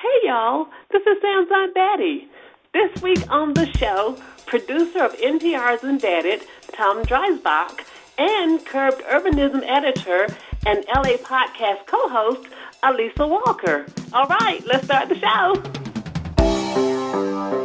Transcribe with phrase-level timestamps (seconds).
[0.00, 2.28] Hey y'all, this is Sam's Betty.
[2.72, 7.80] This week on the show, producer of NPR's Embedded, Tom Dreisbach,
[8.16, 10.28] and Curbed Urbanism editor
[10.64, 12.48] and LA podcast co-host,
[12.84, 13.86] Alissa Walker.
[14.12, 15.60] All right, let's start the show.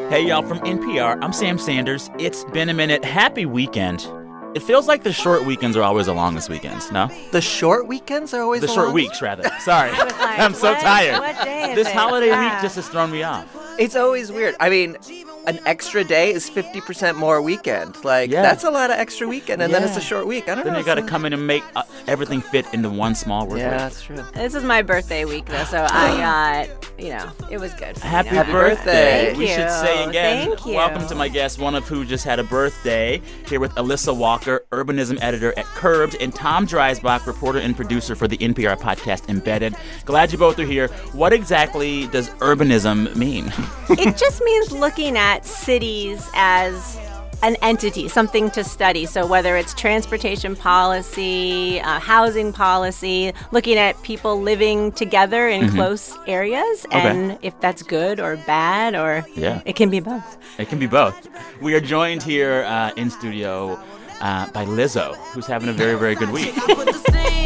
[0.10, 2.10] Hey, y'all, from NPR, I'm Sam Sanders.
[2.18, 3.06] It's been a minute.
[3.06, 4.08] Happy weekend.
[4.56, 7.10] It feels like the short weekends are always the longest weekends, no?
[7.32, 9.10] The short weekends are always The the short longest?
[9.10, 9.50] weeks, rather.
[9.62, 9.92] Sorry.
[9.92, 11.20] like, I'm so what- tired.
[11.20, 11.94] what day is this it?
[11.96, 12.54] holiday Yeah.
[12.54, 13.46] week just has thrown me off.
[13.80, 14.56] It's always weird.
[14.60, 14.98] I mean,
[15.46, 18.02] an extra day is 50% more weekend.
[18.06, 18.42] Like, Yeah.
[18.42, 20.44] that's a lot of extra weekend, and then it's a short week.
[20.48, 20.64] I don't know.
[20.66, 20.80] Then know.
[20.80, 23.72] you got to come in and make uh, everything fit into one small work Yeah,
[23.72, 23.80] week.
[23.80, 24.24] that's true.
[24.34, 27.98] This is my birthday week, though, so I got, you know, it was good.
[27.98, 29.26] for Happy, to have birthday.
[29.28, 30.76] Thank we should say again, Thank you.
[30.76, 34.66] welcome to my guest, one of who just had a birthday, here with Alissa Walker,
[34.72, 39.76] urbanism editor at Curbed, and Tom Dreisbach, reporter and producer for the NPR podcast Embedded.
[40.06, 40.88] Glad you both are here.
[41.12, 43.52] What exactly does urbanism mean?
[43.90, 46.98] It just means looking at cities as
[47.42, 49.06] an entity, something to study.
[49.06, 56.16] So whether it's transportation policy, uh, housing policy, looking at people living together in close
[56.26, 56.98] areas, Mm-hmm.
[56.98, 57.10] Okay.
[57.10, 59.62] and if that's good or bad, or Yeah.
[59.66, 60.38] it can be both.
[60.58, 61.28] It can be both.
[61.62, 63.78] We are joined here uh, in studio
[64.22, 66.54] uh, by Lizzo, who's having a very, very good week.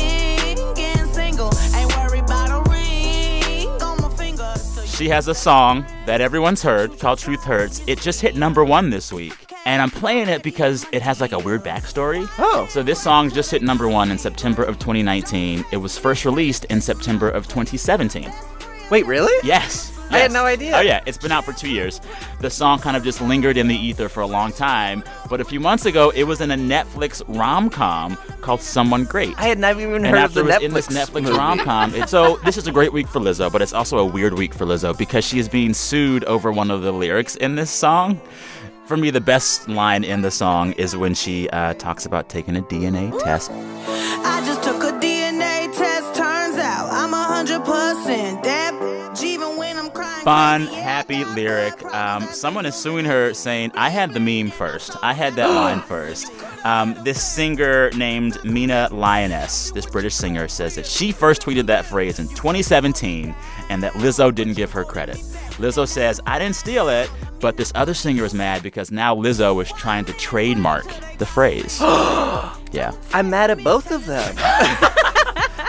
[4.97, 7.83] She has a song that everyone's heard called Truth Hurts.
[7.85, 9.35] It just hit number one this week.
[9.67, 12.27] And I'm playing it because it has like a weird backstory.
[12.39, 12.65] Oh.
[12.67, 15.63] So this song just hit number one in September of 2019.
[15.71, 18.33] It was first released in September of 2017.
[18.89, 19.47] Wait, really?
[19.47, 19.95] Yes.
[20.09, 20.13] Yes.
[20.13, 20.73] I had no idea.
[20.75, 21.01] Oh, yeah.
[21.05, 21.99] It's been out for two years.
[22.39, 25.03] The song kind of just lingered in the ether for a long time.
[25.29, 29.37] But a few months ago, it was in a Netflix rom com called Someone Great.
[29.37, 30.61] I had never even and heard of the Netflix.
[30.61, 32.07] in this Netflix rom com.
[32.07, 34.65] So this is a great week for Lizzo, but it's also a weird week for
[34.65, 38.21] Lizzo because she is being sued over one of the lyrics in this song.
[38.85, 42.55] For me, the best line in the song is when she uh, talks about taking
[42.55, 43.51] a DNA test.
[43.51, 46.15] I just took a DNA test.
[46.15, 48.43] Turns out I'm 100%
[50.27, 51.81] Fun, happy lyric.
[51.95, 54.97] Um, someone is suing her saying, I had the meme first.
[55.01, 56.29] I had that line first.
[56.65, 61.85] Um, this singer named Mina Lioness, this British singer, says that she first tweeted that
[61.85, 63.33] phrase in 2017
[63.69, 65.15] and that Lizzo didn't give her credit.
[65.59, 67.09] Lizzo says, I didn't steal it,
[67.39, 70.87] but this other singer is mad because now Lizzo is trying to trademark
[71.19, 71.79] the phrase.
[72.73, 72.91] yeah.
[73.13, 74.35] I'm mad at both of them.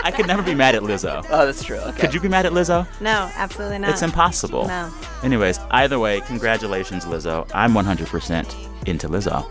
[0.03, 1.25] I could never be mad at Lizzo.
[1.29, 1.77] oh, that's true.
[1.77, 2.01] Okay.
[2.01, 2.87] Could you be mad at Lizzo?
[3.01, 3.91] No, absolutely not.
[3.91, 4.67] It's impossible.
[4.67, 4.91] No.
[5.23, 7.49] Anyways, either way, congratulations, Lizzo.
[7.53, 9.49] I'm 100% into Lizzo.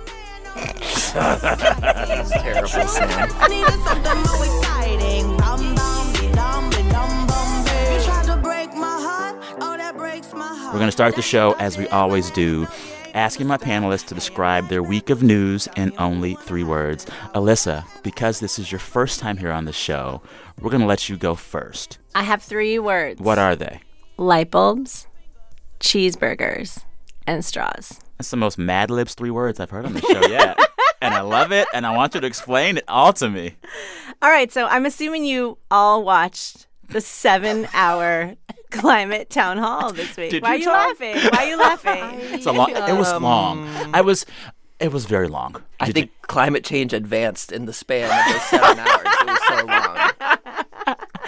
[1.14, 3.50] that's Terrible, Sam.
[3.50, 5.36] Needed something more exciting.
[5.36, 7.94] Bum, bum, be dum, be dum, bum, be.
[7.94, 9.36] You tried to break my heart.
[9.60, 10.72] Oh, that breaks my heart.
[10.74, 12.66] We're going to start the show as we always do,
[13.18, 17.04] asking my panelists to describe their week of news in only three words.
[17.34, 20.22] Alissa, because this is your first time here on the show,
[20.60, 21.98] we're going to let you go first.
[22.14, 23.20] I have three words.
[23.20, 23.80] What are they?
[24.18, 25.06] light bulbs,
[25.80, 26.84] cheeseburgers,
[27.26, 28.00] and straws.
[28.18, 30.58] That's the most Mad Libs three words I've heard on the show yet.
[31.00, 33.54] and I love it, and I want you to explain it all to me.
[34.20, 38.34] All right, so I'm assuming you all watched the seven hour
[38.70, 40.30] climate town hall this week.
[40.30, 41.14] Did Why you, are you Tom?
[41.14, 41.32] laughing?
[41.32, 42.20] Why are you laughing?
[42.38, 42.70] It's a long.
[42.70, 43.68] It was um, long.
[43.94, 44.26] I was.
[44.80, 45.60] It was very long.
[45.80, 49.02] I Did think climate change advanced in the span of those seven hours.
[49.04, 49.97] It was so long.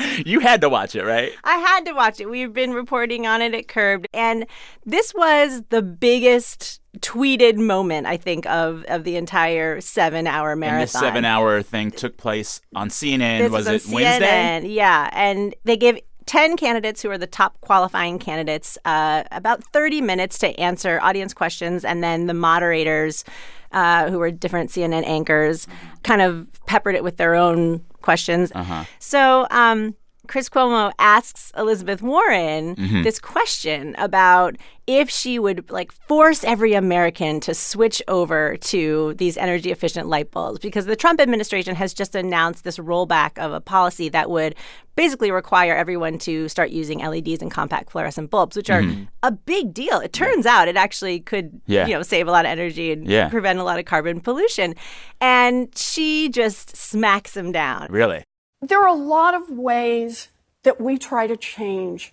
[0.27, 1.33] you, had to watch it, right?
[1.45, 2.29] I had to watch it.
[2.29, 4.47] We've been reporting on it at Curbed, and
[4.85, 10.81] this was the biggest tweeted moment I think of of the entire seven hour marathon.
[10.81, 13.39] And this seven-hour thing took place on CNN.
[13.39, 14.67] This was it Wednesday?
[14.67, 20.01] Yeah, and they give 10 candidates who are the top qualifying candidates uh, about 30
[20.01, 23.25] minutes to answer audience questions, and then the moderators,
[23.73, 25.67] uh, who are different CNN anchors,
[26.05, 28.53] kind of peppered it with their own questions.
[28.55, 28.85] Uh-huh.
[28.99, 29.95] So, um,
[30.31, 33.03] Chris Cuomo asks Elizabeth Warren Mm-hmm.
[33.03, 34.57] this question about
[34.87, 40.31] if she would like force every American to switch over to these energy efficient light
[40.31, 44.55] bulbs because the Trump administration has just announced this rollback of a policy that would
[44.97, 48.85] basically require everyone to start using LEDs and compact fluorescent bulbs which are
[49.25, 49.99] a big deal.
[49.99, 51.73] It turns out it actually could Mm-hmm.
[51.73, 51.87] Yeah.
[51.89, 53.29] you know save a lot of energy and Yeah.
[53.29, 54.75] prevent a lot of carbon pollution.
[55.21, 57.89] And she just smacks him down.
[57.91, 58.23] Really?
[58.63, 60.29] There are a lot of ways
[60.65, 62.13] that we try to change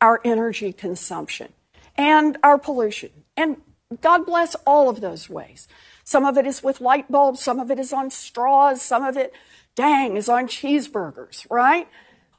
[0.00, 1.52] our energy consumption
[1.96, 3.10] and our pollution.
[3.36, 3.60] And
[4.00, 5.66] God bless all of those ways.
[6.04, 9.16] Some of it is with light bulbs, some of it is on straws, some of
[9.16, 9.32] it,
[9.74, 11.88] dang, is on cheeseburgers, right?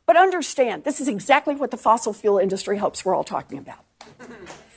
[0.06, 3.86] But understand, this is exactly what the fossil fuel industry hopes we're all talking about.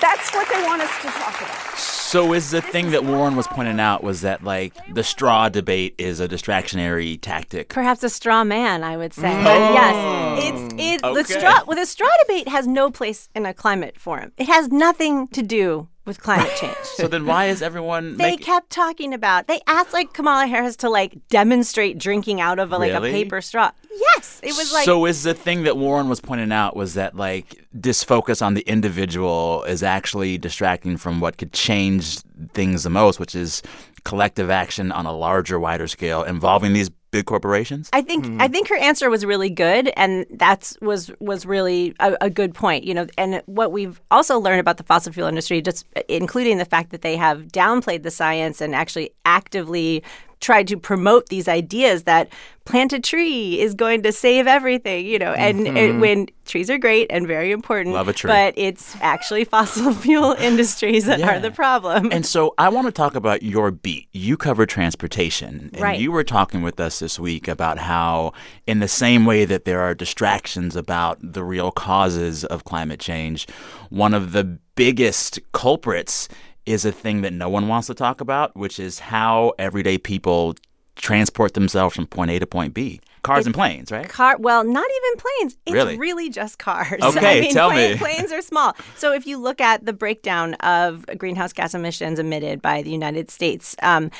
[0.00, 1.78] That's what they want us to talk about.
[1.78, 5.94] So is the thing that Warren was pointing out was that like the straw debate
[5.98, 7.70] is a distractionary tactic.
[7.70, 9.42] Perhaps a straw man, I would say.
[9.42, 9.72] But oh.
[9.72, 11.04] yes, it's it.
[11.04, 11.22] Okay.
[11.22, 14.32] The straw well, the straw debate has no place in a climate forum.
[14.36, 16.76] It has nothing to do with climate change.
[16.82, 19.46] So then why is everyone they making kept talking about.
[19.46, 23.10] They asked like Kamala Harris to like demonstrate drinking out of a, like Really?
[23.10, 23.70] a paper straw.
[23.90, 27.16] Yes, it was like so is the thing that Warren was pointing out was that
[27.16, 32.18] like this focus on the individual is actually distracting from what could change
[32.52, 33.62] things the most, which is
[34.04, 37.88] collective action on a larger, wider scale involving these big corporations?
[37.92, 38.52] I think I hmm.
[38.52, 42.82] think her answer was really good, and that's was was really a, a good point.
[42.82, 46.64] You know, and what we've also learned about the fossil fuel industry, just including the
[46.64, 50.02] fact that they have downplayed the science and actually actively
[50.44, 52.28] tried to promote these ideas that
[52.66, 55.06] plant a tree is going to save everything.
[55.06, 56.00] You know, and it, mm-hmm.
[56.00, 58.28] when trees are great and very important, Love a tree.
[58.28, 61.36] but it's actually fossil fuel industries that Yeah.
[61.36, 62.10] are the problem.
[62.12, 64.08] And so I want to talk about your beat.
[64.12, 65.70] You cover transportation.
[65.72, 65.98] And Right.
[66.00, 68.32] you were talking with us this week about how,
[68.66, 73.46] in the same way that there are distractions about the real causes of climate change,
[73.90, 74.44] one of the
[74.76, 76.28] biggest culprits
[76.66, 80.54] is a thing that no one wants to talk about, which is how everyday people
[80.96, 83.00] transport themselves from point A to point B.
[83.22, 84.06] Cars and planes, right?
[84.08, 85.56] Car, well, not even planes.
[85.64, 85.96] It's Really?
[85.96, 86.92] really, just cars.
[87.02, 87.98] Okay, I mean, tell plane- me.
[87.98, 88.76] Planes are small.
[88.96, 93.30] So if you look at the breakdown of greenhouse gas emissions emitted by the United
[93.30, 94.10] States, um,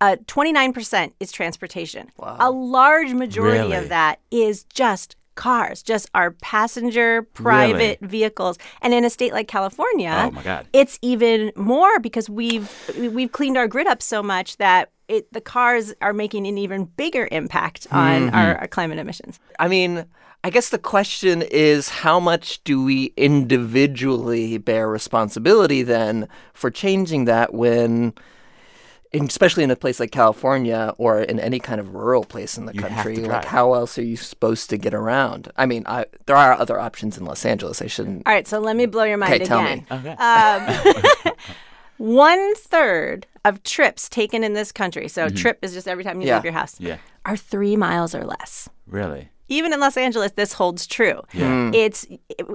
[0.00, 2.08] uh, 29% is transportation.
[2.18, 2.36] Wow.
[2.38, 3.76] A large majority Really?
[3.76, 8.58] of that is just cars, just our passenger private vehicles.
[8.80, 10.66] And in a state like California, Oh, my God.
[10.72, 15.40] it's even more because we've we've cleaned our grid up so much that it, the
[15.40, 18.34] cars are making an even bigger impact on Mm-hmm.
[18.36, 19.38] our, our climate emissions.
[19.58, 20.04] I mean,
[20.44, 27.26] I guess the question is how much do we individually bear responsibility then for changing
[27.26, 28.12] that when
[29.14, 32.74] especially in a place like California or in any kind of rural place in the
[32.74, 35.50] You country, like how else are you supposed to get around?
[35.56, 37.82] I mean, I, there are other options in Los Angeles.
[37.82, 38.26] I shouldn't.
[38.26, 39.86] All right, so let me blow your mind Okay, tell again.
[39.90, 39.96] me.
[39.96, 40.12] Okay.
[41.26, 41.34] Um,
[41.98, 46.28] one third of trips taken in this country, so trip is just every time you
[46.28, 46.36] Yeah.
[46.36, 46.98] leave your house, Yeah.
[47.24, 48.68] are three miles or less.
[48.86, 49.30] Really?
[49.52, 51.20] Even in Los Angeles, this holds true.
[51.34, 51.70] Yeah.
[51.74, 52.06] It's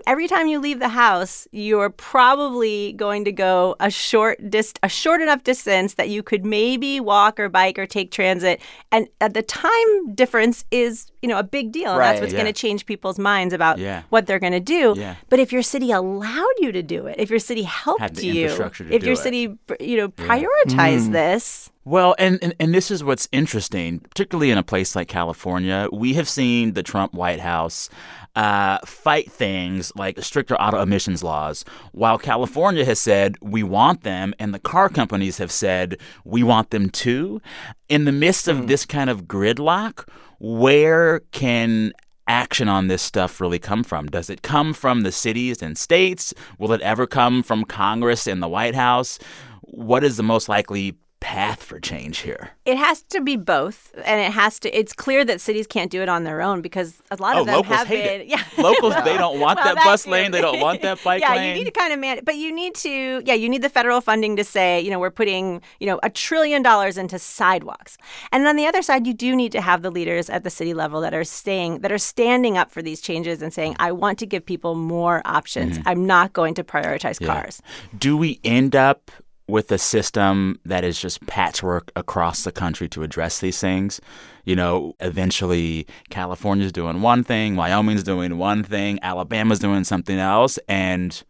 [0.07, 4.89] every time you leave the house, you're probably going to go a short dist- a
[4.89, 8.59] short enough distance that you could maybe walk or bike or take transit,
[8.91, 11.91] and uh, the time difference is you know a big deal.
[11.91, 12.39] And that's what's Yeah.
[12.41, 14.03] going to change people's minds about Yeah.
[14.09, 14.93] what they're going to do.
[14.97, 15.15] Yeah.
[15.29, 18.45] But if your city allowed you to do it, if your city helped you,
[18.89, 19.17] if your it.
[19.17, 19.41] city
[19.79, 24.63] you know prioritized this, Well, and, and and this is what's interesting, particularly in a
[24.63, 25.87] place like California.
[25.91, 27.89] We have seen the Trump White House
[28.35, 34.33] uh, fight things like stricter auto emissions laws, while California has said we want them,
[34.39, 37.41] and the car companies have said we want them too.
[37.89, 40.05] In the midst of this kind of gridlock,
[40.39, 41.93] where can
[42.27, 44.07] action on this stuff really come from?
[44.07, 46.33] Does it come from the cities and states?
[46.59, 49.17] Will it ever come from Congress and the White House?
[49.61, 50.95] What is the most likely
[51.27, 52.43] path for change here?
[52.65, 54.67] it has to be both, and it has to.
[54.77, 57.45] It's clear that cities can't do it on their own because a lot Oh, of
[57.45, 58.21] them locals have hate been.
[58.21, 58.27] it.
[58.27, 60.31] Yeah, Locals, they don't want Well, that bus lane.
[60.31, 61.49] They don't want that bike yeah, lane.
[61.49, 64.01] you need to kind of man, but you need to, yeah, you need the federal
[64.01, 67.97] funding to say, you know, we're putting, you know, a trillion dollars into sidewalks,
[68.31, 70.73] and on the other side, you do need to have the leaders at the city
[70.73, 74.19] level that are staying, that are standing up for these changes and saying, I want
[74.19, 75.79] to give people more options.
[75.85, 77.25] I'm not going to prioritize Mm-hmm.
[77.25, 77.41] Yeah.
[77.41, 77.61] cars.
[77.97, 79.09] Do we end up
[79.47, 84.01] with a system that is just patchwork across the country to address these things?
[84.45, 90.57] You know, eventually California's doing one thing, Wyoming's doing one thing, Alabama's doing something else,
[90.69, 91.21] and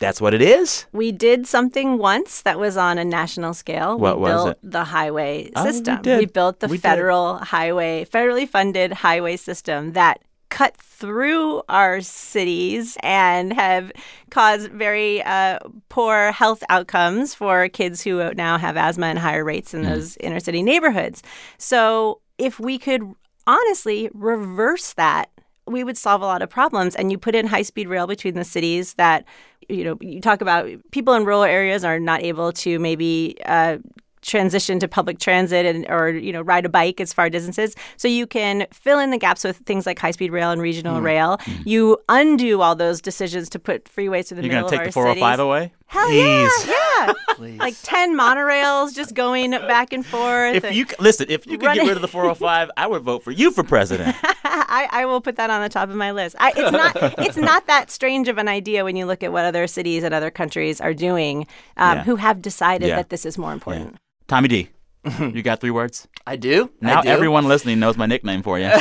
[0.00, 0.86] that's what it is?
[0.92, 3.96] We did something once that was on a national scale.
[3.98, 4.58] What we was built it?
[4.62, 6.02] the highway Oh, we system.
[6.02, 6.32] did.
[6.32, 6.82] built the We did.
[6.82, 10.20] federal highway, federally funded highway system that
[10.54, 13.90] cut through our cities and have
[14.30, 15.58] caused very uh,
[15.88, 20.38] poor health outcomes for kids who now have asthma and higher rates in those inner
[20.38, 21.24] city neighborhoods.
[21.58, 23.02] So if we could
[23.48, 25.28] honestly reverse that
[25.66, 28.34] we would solve a lot of problems and you put in high speed rail between
[28.34, 29.24] the cities that
[29.68, 33.78] you know you talk about people in rural areas are not able to maybe uh,
[34.24, 38.08] transition to public transit and or you know ride a bike as far distances so
[38.08, 41.04] you can fill in the gaps with things like high speed rail and regional Mm.
[41.04, 44.86] rail you undo all those decisions to put freeways through the You're middle going to
[44.86, 45.72] take of the our 405 cities away?
[45.86, 46.66] Hell Please.
[46.66, 47.56] yeah, yeah.
[47.62, 50.56] Like 10 monorails just going back and forth.
[50.56, 53.02] If and- you listen, if you could Running- get rid of the 405, I would
[53.02, 54.16] vote for you for president.
[54.44, 56.34] I, I will put that on the top of my list.
[56.40, 59.44] I, it's not it's not that strange of an idea when you look at what
[59.44, 62.04] other cities and other countries are doing um, Yeah.
[62.04, 62.96] who have decided Yeah.
[62.96, 63.96] that this is more important.
[64.28, 64.68] Tommy D,
[65.20, 66.08] you got three words.
[66.26, 66.70] I do.
[66.80, 67.08] Now I do.
[67.08, 68.70] everyone listening knows my nickname for you.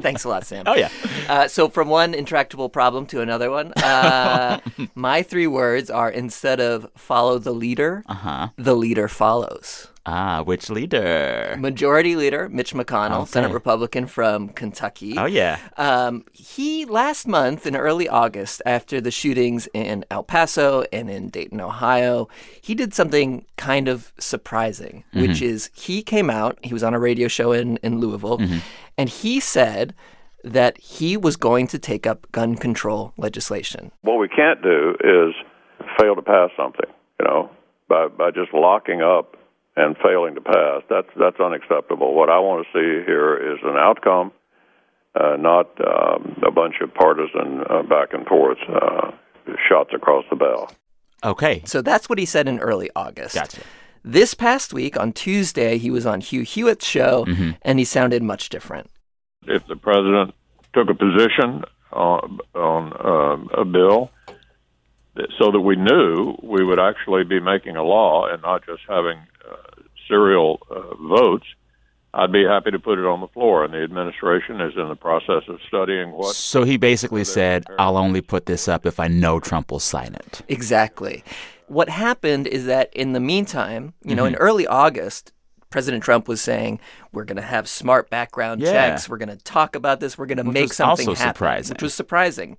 [0.00, 0.64] Thanks a lot, Sam.
[0.66, 0.90] oh yeah.
[1.28, 4.60] Uh, so from one intractable problem to another one, uh,
[4.94, 8.48] my three words are instead of follow the leader, Uh huh.
[8.56, 9.88] the leader follows.
[10.08, 11.56] Ah, which leader?
[11.58, 13.30] Majority Leader Mitch McConnell, Okay.
[13.30, 15.14] Senate Republican from Kentucky.
[15.18, 15.58] Oh yeah.
[15.76, 21.28] Um, he last month in early August, after the shootings in El Paso and in
[21.30, 22.28] Dayton, Ohio,
[22.62, 26.58] he did something kind of surprising, which is he came out.
[26.62, 28.40] He was on a radio show in in Louisville,
[28.96, 29.92] and he said
[30.44, 33.90] that he was going to take up gun control legislation.
[34.02, 35.34] What we can't do is
[35.98, 37.50] fail to pass something, you know,
[37.88, 39.36] by by just locking up
[39.76, 40.82] and failing to pass.
[40.88, 42.14] That's that's unacceptable.
[42.14, 44.32] What I want to see here is an outcome,
[45.14, 49.10] uh, not um, a bunch of partisan uh, back and forth uh,
[49.68, 50.68] shots across the bow.
[51.24, 51.62] Okay.
[51.64, 53.34] So that's what he said in early August.
[53.34, 53.62] Gotcha.
[54.04, 57.26] This past week on Tuesday, he was on Hugh Hewitt's show,
[57.62, 58.88] and he sounded much different.
[59.48, 60.32] If the president
[60.74, 62.92] took a position on, on
[63.54, 64.10] uh, a bill
[65.16, 68.82] that- so that we knew we would actually be making a law and not just
[68.88, 69.18] having
[70.08, 71.46] serial uh, votes,
[72.14, 73.64] I'd be happy to put it on the floor.
[73.64, 76.34] And the administration is in the process of studying what.
[76.34, 80.14] So he basically said, "I'll only put this up if I know Trump will sign
[80.14, 81.22] it." Exactly.
[81.68, 85.32] What happened is that in the meantime, you know, in early August,
[85.68, 86.80] President Trump was saying,
[87.12, 88.72] "We're going to have smart background Yeah.
[88.72, 89.08] checks.
[89.08, 90.16] We're going to talk about this.
[90.16, 91.74] We're going to make was something also happen," surprising.
[91.74, 92.56] which was surprising.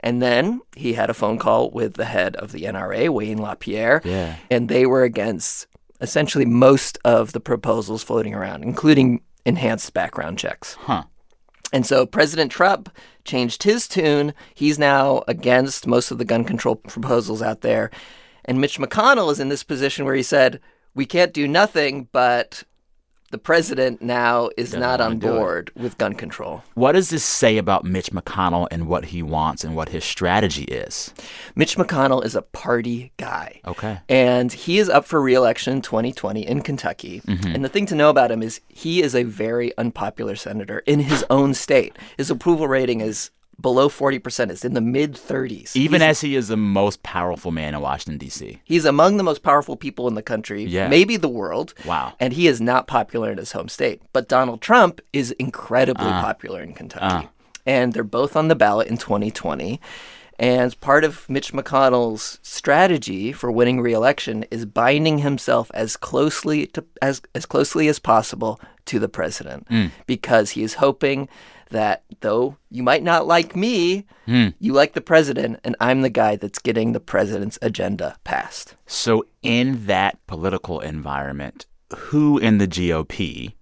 [0.00, 4.00] And then he had a phone call with the head of the NRA, Wayne LaPierre,
[4.04, 4.36] Yeah.
[4.50, 5.66] and they were against
[6.00, 10.74] essentially most of the proposals floating around, including enhanced background checks.
[10.80, 11.04] Huh.
[11.72, 12.90] And so President Trump
[13.24, 14.32] changed his tune.
[14.54, 17.90] He's now against most of the gun control proposals out there.
[18.44, 20.60] And Mitch McConnell is in this position where he said,
[20.94, 22.62] we can't do nothing, but
[23.30, 26.62] the president now is Doesn't not on board with gun control.
[26.74, 30.64] What does this say about Mitch McConnell and what he wants and what his strategy
[30.64, 31.12] is?
[31.54, 33.60] Mitch McConnell is a party guy.
[33.66, 34.00] Okay.
[34.08, 37.20] And he is up for reelection in 2020 in Kentucky.
[37.20, 37.54] Mm-hmm.
[37.54, 41.00] And the thing to know about him is he is a very unpopular senator in
[41.00, 41.96] his own state.
[42.16, 43.30] His approval rating is
[43.60, 44.50] below 40%.
[44.50, 45.74] It's in the mid 30s.
[45.76, 48.60] Even He's- as he is the most powerful man in Washington D.C.
[48.64, 50.88] He's among the most powerful people in the country, Yeah.
[50.88, 51.74] maybe the world.
[51.84, 52.12] Wow.
[52.20, 54.00] And he is not popular in his home state.
[54.12, 56.22] But Donald Trump is incredibly Uh.
[56.22, 57.28] popular in Kentucky.
[57.66, 59.80] And they're both on the ballot in 2020.
[60.40, 66.84] And part of Mitch McConnell's strategy for winning re-election is binding himself as closely to
[67.02, 69.90] as as closely as possible to the president Mm.
[70.06, 71.28] because he is hoping
[71.70, 74.48] that though you might not like me, Hmm.
[74.58, 78.74] you like the president and I'm the guy that's getting the president's agenda passed.
[78.86, 81.66] So, in that political environment,
[81.96, 83.54] who in the GOP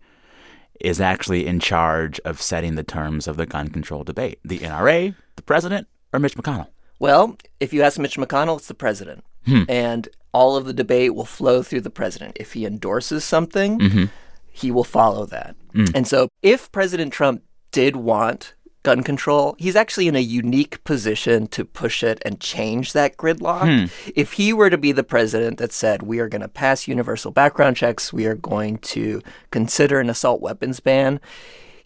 [0.80, 4.38] is actually in charge of setting the terms of the gun control debate?
[4.45, 6.68] The NRA, the president, or Mitch McConnell?
[6.99, 9.25] Well, if you ask Mitch McConnell, it's the president.
[9.47, 9.62] Hmm.
[9.68, 12.37] And all of the debate will flow through the president.
[12.38, 14.04] If he endorses something, Mm-hmm.
[14.57, 15.55] He will follow that.
[15.75, 15.93] Mm.
[15.95, 21.47] And so if President Trump did want gun control, he's actually in a unique position
[21.49, 23.65] to push it and change that gridlock.
[23.65, 24.11] Hmm.
[24.15, 27.33] If he were to be the president that said, we are going to pass universal
[27.33, 29.21] background checks, we are going to
[29.51, 31.21] consider an assault weapons ban,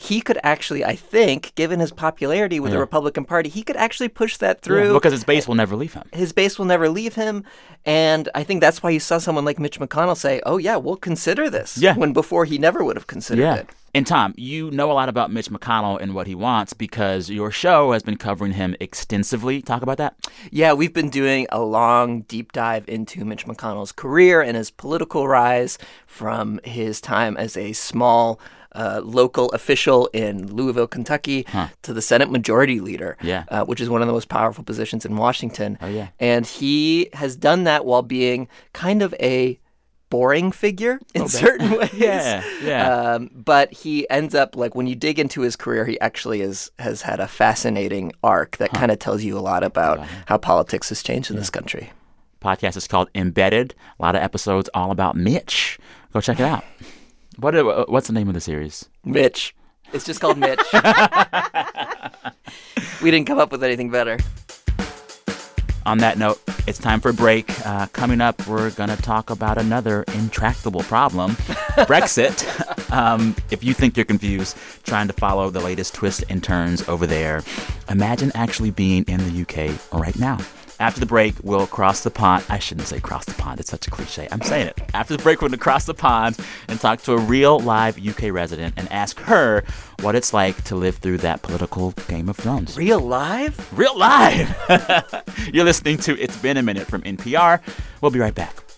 [0.02, 4.09] he could actually, I think, given his popularity with the Republican Party, he could actually
[4.09, 6.04] push that through Yeah, because his base will never leave him.
[6.14, 7.45] his base will never leave him.
[7.85, 10.97] And I think that's why you saw someone like Mitch McConnell say, oh, yeah, we'll
[10.97, 11.76] consider this.
[11.76, 11.97] Yeah.
[11.97, 13.54] When before he never would have considered Yeah.
[13.57, 13.69] it.
[13.92, 17.50] And Tom, you know a lot about Mitch McConnell and what he wants because your
[17.50, 19.61] show has been covering him extensively.
[19.61, 20.14] Talk about that.
[20.50, 25.26] Yeah, we've been doing a long, deep dive into Mitch McConnell's career and his political
[25.28, 25.76] rise
[26.07, 28.38] from his time as a small
[28.75, 31.47] uh, local official in Louisville, Kentucky,
[31.83, 33.45] to the Senate Majority Leader, Yeah.
[33.49, 35.79] uh, which is one of the most powerful positions in Washington.
[35.81, 36.09] Oh, yeah.
[36.19, 39.59] And he has done that while being kind of a
[40.09, 41.93] boring figure in certain ways.
[41.95, 42.93] Yeah, yeah.
[43.15, 46.71] Um, but he ends up like when you dig into his career, he actually is
[46.81, 50.89] has had a fascinating arc that kind of tells you a lot about how politics
[50.89, 51.93] has changed in this country.
[52.43, 53.75] Podcast is called Embedded.
[53.99, 55.79] A lot of episodes all about Mitch.
[56.12, 56.65] Go check it out.
[57.40, 58.87] What uh, what's the name of the series?
[59.02, 59.54] Mitch,
[59.94, 60.61] it's just called Mitch.
[63.02, 64.18] we didn't come up with anything better.
[65.87, 67.49] On that note, it's time for a break.
[67.66, 71.30] Uh, coming up, we're going to talk about another intractable problem
[71.88, 72.44] Brexit.
[72.92, 77.06] Um, if you think you're confused trying to follow the latest twists and turns over
[77.06, 77.42] there,
[77.88, 80.37] imagine actually being in the UK right now.
[80.80, 82.42] After the break, we'll cross the pond.
[82.49, 83.60] I shouldn't say cross the pond.
[83.60, 84.26] It's such a cliche.
[84.32, 84.80] I'm saying it.
[84.94, 87.99] After the break, we're going to cross the pond and talk to a real live
[87.99, 89.62] UK resident and ask her
[90.00, 92.78] what it's like to live through that political Game of Thrones.
[92.78, 93.78] Real live?
[93.78, 94.56] Real live!
[95.52, 97.60] You're listening to It's Been a Minute from NPR.
[98.00, 98.70] We'll be right back.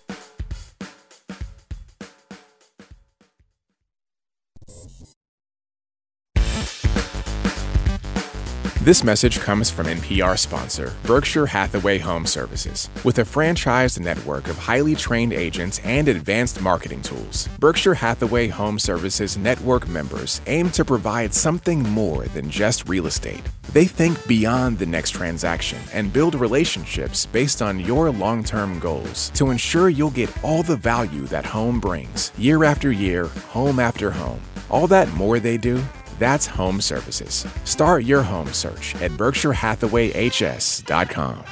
[8.85, 12.91] This message comes from NPR sponsor, Berkshire Hathaway Home Services.
[13.05, 18.81] With a franchised network of highly trained agents and advanced marketing tools, Berkshire Hathaway Home
[18.81, 23.49] Services network members aim to provide something more than just real estate.
[23.73, 29.31] They think beyond the next transaction and build relationships based on your long term goals
[29.37, 34.11] to ensure you'll get all the value that home brings, year after year, home after
[34.11, 34.41] home.
[34.69, 35.85] All that more they do
[36.23, 37.45] that's home services.
[37.65, 41.45] Start your home search at berkshirehathawayhs.com.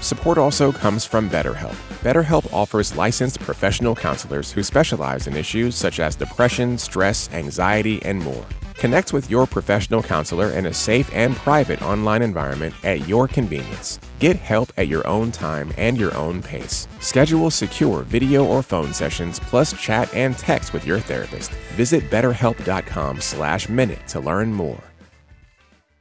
[0.00, 1.76] Support also comes from BetterHelp.
[2.02, 8.18] BetterHelp offers licensed professional counselors who specialize in issues such as depression, stress, anxiety, and
[8.18, 8.44] more.
[8.74, 14.00] Connect with your professional counselor in a safe and private online environment at your convenience.
[14.18, 16.86] Get help at your own time and your own pace.
[17.00, 21.50] Schedule secure video or phone sessions plus chat and text with your therapist.
[21.76, 24.82] Visit betterhelp.com slash minute to learn more.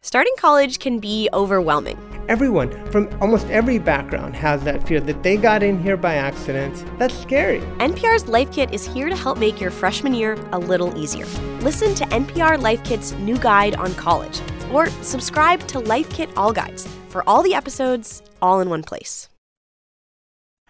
[0.01, 1.97] Starting college can be overwhelming.
[2.29, 6.85] Everyone from almost every background has that fear that they got in here by accident.
[6.97, 7.59] That's scary.
[7.79, 11.25] NPR's Life Kit is here to help make your freshman year a little easier.
[11.59, 14.39] Listen to NPR Life Kit's new guide on college,
[14.71, 19.29] or subscribe to Life Kit All Guides for all the episodes all in one place.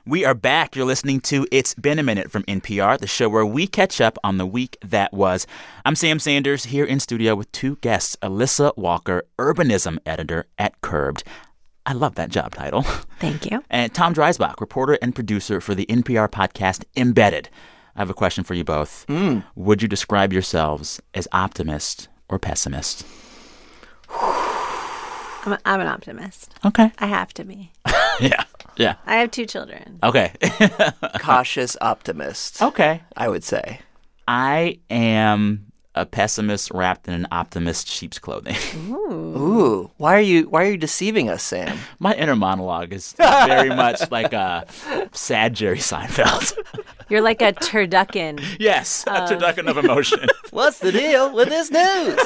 [0.05, 0.73] We are back.
[0.73, 4.17] You're listening to It's Been a Minute from NPR, the show where we catch up
[4.23, 5.45] on the week that was.
[5.83, 11.25] I'm Sam Sanders here in studio with two guests Alissa Walker, urbanism editor at Curbed.
[11.85, 12.83] I love that job title.
[13.19, 13.63] Thank you.
[13.69, 17.49] And Tom Dreisbach, reporter and producer for the NPR podcast Embedded.
[17.93, 19.03] I have a question for you both.
[19.09, 19.39] Hmm.
[19.55, 23.05] Would you describe yourselves as optimist or pessimist?
[24.09, 26.53] I'm, a, I'm an optimist.
[26.65, 26.91] Okay.
[26.99, 27.71] I have to be.
[28.19, 28.45] Yeah.
[28.77, 28.95] Yeah.
[29.05, 29.99] I have two children.
[30.01, 30.33] Okay.
[31.19, 33.03] Cautious optimist, okay.
[33.15, 33.79] I would say.
[34.27, 38.55] I am a pessimist wrapped in an optimist sheep's clothing.
[38.89, 41.77] Ooh, why are you why are you deceiving us, Sam?
[41.99, 44.65] My inner monologue is very much like a
[45.11, 46.57] sad Jerry Seinfeld.
[47.09, 48.43] You're like a turducken.
[48.59, 52.19] yes, a turducken of emotion, What's the deal with this news?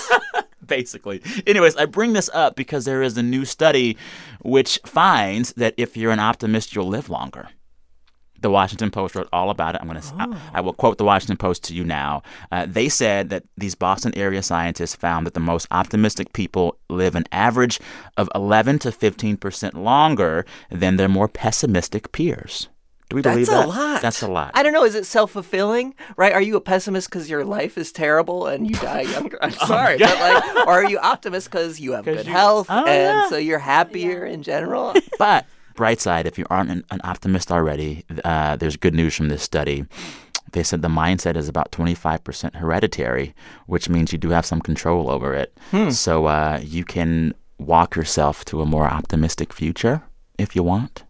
[0.71, 1.21] Basically.
[1.45, 3.97] Anyways, I bring this up because there is a new study
[4.41, 7.49] which finds that if you're an optimist, you'll live longer.
[8.39, 9.81] The Washington Post wrote all about it.
[9.81, 10.15] I'm going to.
[10.17, 12.23] I, I will quote the Washington Post to you now.
[12.53, 17.15] Uh, they said that these Boston area scientists found that the most optimistic people live
[17.15, 17.79] an average
[18.15, 22.69] of 11 to 15 percent longer than their more pessimistic peers.
[23.11, 23.65] Do we believe That's that?
[23.65, 24.01] a lot.
[24.01, 24.51] That's a lot.
[24.53, 24.85] I don't know.
[24.85, 25.93] Is it self fulfilling?
[26.15, 26.31] Right?
[26.31, 29.37] Are you a pessimist because your life is terrible and you die younger?
[29.43, 32.85] I'm sorry, but like, or are you optimist because you have good you- health Oh,
[32.85, 32.87] and
[33.19, 33.27] yeah.
[33.29, 34.95] so you're happier in general?
[35.19, 35.45] But
[35.75, 39.43] bright side, if you aren't an, an optimist already, uh, there's good news from this
[39.43, 39.85] study.
[40.53, 43.33] They said the mindset is about 25% hereditary,
[43.67, 45.53] which means you do have some control over it.
[45.93, 50.01] So uh, you can walk yourself to a more optimistic future
[50.37, 51.03] if you want.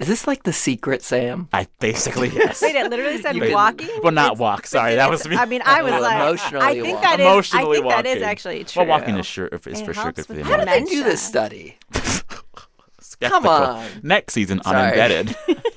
[0.00, 1.48] Is this like the secret, Sam?
[1.52, 2.62] I basically yes.
[2.62, 3.88] Wait, it literally said You can- walking?
[4.02, 4.66] Well, not It's- walk.
[4.66, 5.36] Sorry, that was me.
[5.36, 7.02] I mean, I was Well, like, emotionally I think walk.
[7.02, 7.26] that is.
[7.26, 8.80] I Emotionally think that is actually true.
[8.82, 10.84] Well, walking is sure is It for sure good for the with How did they
[10.84, 11.76] do this study?
[13.00, 13.50] Skeptical.
[13.50, 13.86] on.
[14.02, 14.88] Next season on Sorry.
[14.92, 15.36] Embedded.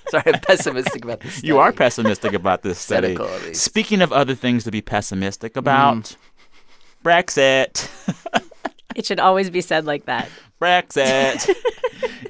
[0.10, 1.44] Sorry, I'm pessimistic about this.
[1.44, 3.08] You are pessimistic about this study.
[3.16, 3.62] Cynical, at least.
[3.64, 6.16] Speaking of other things to be pessimistic about, mm.
[7.04, 7.90] Brexit.
[8.96, 10.30] It should always be said like that.
[10.62, 11.50] Brexit.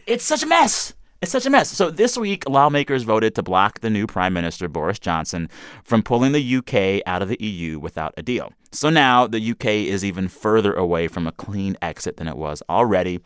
[0.07, 0.93] it's such a mess.
[1.23, 1.69] It's such a mess.
[1.69, 5.49] So this week, lawmakers voted to block the new Prime Minister Boris Johnson
[5.85, 8.51] from pulling the UK out of the EU without a deal.
[8.73, 12.61] So now the UK is even further away from a clean exit than it was
[12.69, 13.21] already.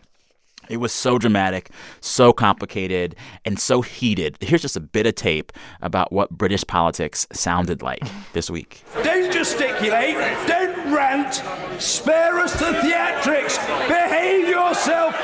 [0.70, 4.38] It was so dramatic, so complicated, and so heated.
[4.42, 8.02] Here's just a bit of tape about what British politics sounded like
[8.34, 8.84] this week.
[9.04, 10.18] Don't gesticulate.
[10.48, 11.42] Don't rant.
[11.82, 13.58] Spare us the theatrics.
[13.88, 15.16] Behave yourself.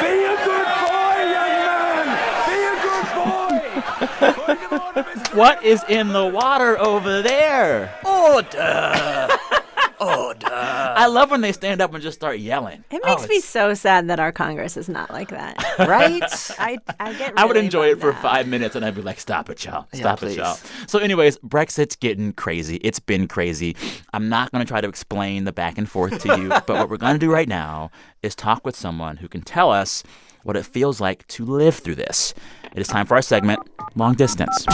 [0.00, 2.06] Be a good boy, young man.
[2.46, 4.03] Be a good boy.
[5.34, 7.92] What is in the water over there?
[8.04, 9.28] Order!
[10.00, 10.46] Order!
[10.52, 12.84] I love when they stand up and just start yelling.
[12.92, 15.56] It Oh, makes me so sad that our Congress is not like that.
[15.88, 16.22] Right?
[16.58, 17.32] I, I get.
[17.36, 18.22] I would enjoy it for out.
[18.22, 19.86] five minutes and I'd be like, stop it, y'all.
[19.92, 20.36] Yeah, Stop it, please.
[20.36, 20.56] y'all.
[20.86, 22.76] So, anyways, Brexit's getting crazy.
[22.76, 23.74] It's been crazy.
[24.12, 26.88] I'm not going to try to explain the back and forth to you, but what
[26.90, 27.90] we're going to do right now
[28.22, 30.04] is talk with someone who can tell us
[30.44, 32.34] what it feels like to live through this.
[32.74, 33.60] It is time for our segment,
[33.94, 34.66] Long Distance.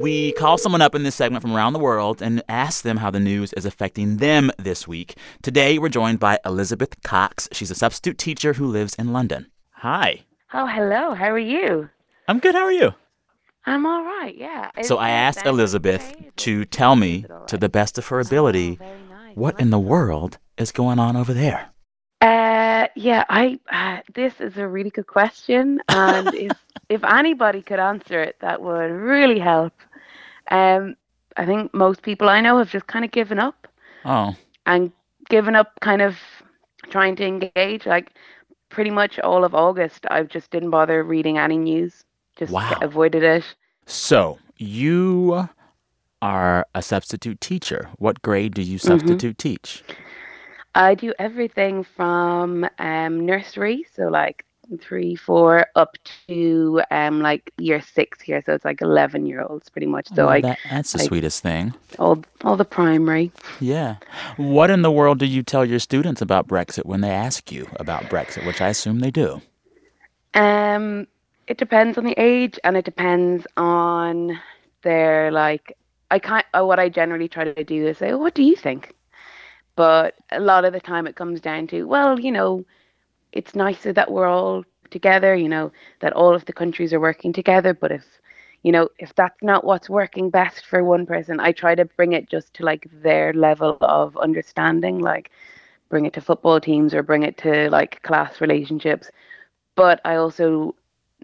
[0.00, 3.10] We call someone up in this segment from around the world and ask them how
[3.10, 5.16] the news is affecting them this week.
[5.42, 7.48] Today, we're joined by Elizabeth Cox.
[7.50, 9.50] She's a substitute teacher who lives in London.
[9.78, 10.20] Hi.
[10.54, 11.14] Oh, hello.
[11.14, 11.90] How are you?
[12.28, 12.54] I'm good.
[12.54, 12.94] How are you?
[13.66, 14.36] I'm all right.
[14.36, 14.70] Yeah.
[14.82, 18.78] So I asked Elizabeth to tell me, to the best of her ability,
[19.34, 21.70] what in the world is going on over there.
[22.20, 22.61] Uh,
[22.94, 23.24] yeah.
[23.28, 23.58] I.
[23.70, 26.52] Uh, this is a really good question, and if
[26.88, 29.72] if anybody could answer it, that would really help.
[30.50, 30.96] Um,
[31.36, 33.66] I think most people I know have just kind of given up
[34.04, 34.34] Oh,
[34.66, 34.92] and
[35.30, 36.16] given up, kind of
[36.90, 37.86] trying to engage.
[37.86, 38.12] Like
[38.68, 42.04] pretty much all of August, I just didn't bother reading any news.
[42.36, 42.78] Just Wow.
[42.82, 43.44] avoided it.
[43.86, 45.48] so you
[46.22, 47.88] are a substitute teacher.
[47.98, 49.82] What grade do you substitute teach?
[50.74, 54.44] I do everything from um, nursery, so like
[54.80, 58.42] three, four, up to um, like year six here.
[58.46, 60.08] So it's like eleven year olds, pretty much.
[60.14, 61.74] So Oh, like that, that's the sweetest thing.
[61.98, 63.30] all all the primary.
[63.60, 63.96] Yeah.
[64.36, 67.68] What in the world do you tell your students about Brexit when they ask you
[67.76, 69.42] about Brexit, which I assume they do?
[70.34, 71.06] Um,
[71.48, 74.40] it depends on the age, and it depends on
[74.82, 75.76] their like.
[76.10, 76.46] I can't.
[76.54, 78.94] Uh, what I generally try to do is say, oh, "What do you think?"
[79.76, 82.64] But a lot of the time, it comes down to, well, you know,
[83.32, 85.34] it's nicer that we're all together.
[85.34, 87.74] You know, that all of the countries are working together.
[87.74, 88.04] But if
[88.62, 92.12] you know, if that's not what's working best for one person, I try to bring
[92.12, 95.30] it just to like their level of understanding, like
[95.88, 99.10] bring it to football teams or bring it to like class relationships.
[99.74, 100.74] But I also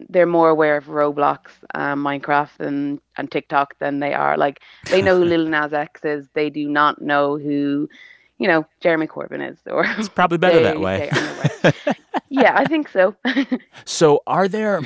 [0.08, 4.36] they're more aware of Roblox, um, Minecraft, and and TikTok than they are.
[4.36, 6.28] Like they know who Lil Nas X is.
[6.34, 7.88] They do not know who,
[8.38, 9.58] you know, Jeremy Corbyn is.
[9.66, 11.10] Or It's probably better that way.
[11.12, 11.96] they are aware.
[12.28, 13.14] yeah, I think so.
[13.84, 14.82] So, are there?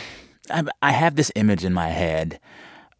[0.50, 2.40] I, I have this image in my head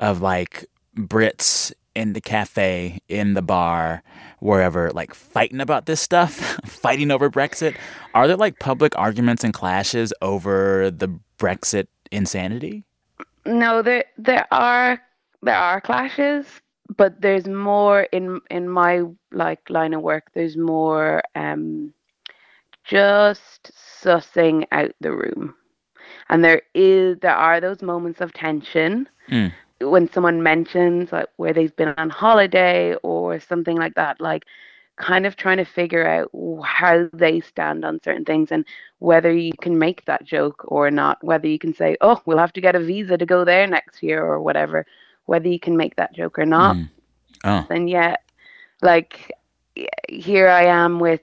[0.01, 4.03] of like Brits in the cafe, in the bar,
[4.41, 6.33] wherever, like fighting about this stuff,
[6.67, 7.77] fighting over Brexit.
[8.15, 12.85] Are there like public arguments and clashes over the Brexit insanity?
[13.47, 15.01] No, there there are
[15.43, 16.47] there are clashes,
[16.97, 19.03] but there's more in in my
[19.33, 20.25] like line of work.
[20.35, 21.93] There's more um
[22.85, 25.55] just sussing out the room,
[26.31, 29.53] and there is there are those moments of tension Mm.
[29.81, 34.21] when someone mentions like where they've been on holiday or something like that.
[34.21, 34.45] Like
[34.97, 36.31] kind of trying to figure out
[36.65, 38.65] how they stand on certain things and
[38.99, 42.53] whether you can make that joke or not, whether you can say, oh, we'll have
[42.53, 44.87] to get a visa to go there next year or whatever,
[45.27, 46.77] whether you can make that joke or not.
[47.45, 47.67] Oh.
[47.71, 48.23] And yet,
[48.83, 49.33] like,
[50.09, 51.21] here I am with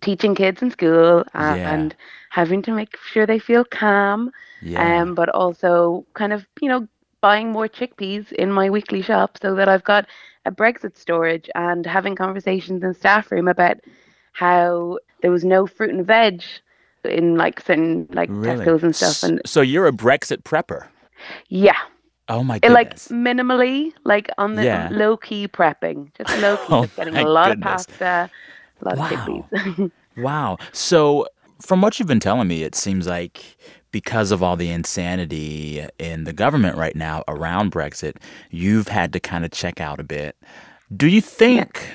[0.00, 1.74] teaching kids in school uh, Yeah.
[1.74, 1.94] and
[2.30, 4.30] having to make sure they feel calm,
[4.62, 5.02] Yeah.
[5.02, 6.86] um, but also kind of, you know,
[7.20, 10.06] buying more chickpeas in my weekly shop so that I've got
[10.44, 13.78] a Brexit storage and having conversations in staff room about
[14.32, 16.42] how there was no fruit and veg
[17.04, 18.64] in like certain like Really?
[18.64, 19.22] Tesco's and stuff.
[19.22, 20.88] And So you're a Brexit prepper.
[21.48, 21.76] yeah,
[22.28, 23.10] Oh my it, goodness.
[23.10, 24.88] like minimally, like on the Yeah.
[24.90, 27.52] low key prepping, just low key, Oh just getting a lot goodness.
[27.52, 28.30] of pasta,
[28.82, 29.06] a lot Wow.
[29.10, 29.92] of chickpeas.
[30.16, 30.58] Wow.
[30.72, 31.26] So,
[31.60, 33.56] from what you've been telling me, it seems like
[33.92, 38.16] because of all the insanity in the government right now around Brexit,
[38.50, 40.36] you've had to kind of check out a bit.
[40.96, 41.88] Do you think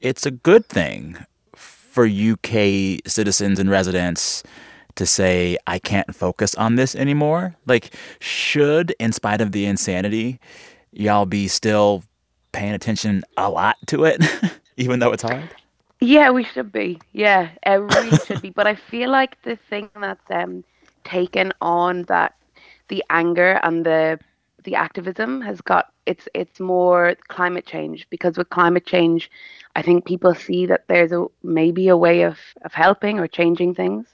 [0.00, 1.18] it's a good thing
[1.56, 4.42] for UK citizens and residents
[4.96, 7.56] to say, I can't focus on this anymore?
[7.66, 10.40] Like, should, in spite of the insanity,
[10.92, 12.02] y'all be still
[12.52, 14.24] paying attention a lot to it,
[14.76, 15.48] even though it's hard?
[16.00, 17.00] Yeah, we should be.
[17.12, 18.50] Yeah, it really should be.
[18.50, 20.64] But I feel like the thing that's um
[21.04, 22.34] taken on that
[22.88, 24.18] the anger and the
[24.64, 29.30] the activism has got it's it's more climate change because with climate change,
[29.76, 33.74] I think people see that there's a maybe a way of of helping or changing
[33.74, 34.06] things,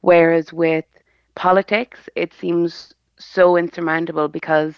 [0.00, 0.84] whereas with
[1.34, 4.74] politics, it seems so insurmountable because